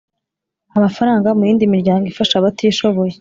[0.77, 3.09] amafaranga mu yindi miryango ifasha abatishoboye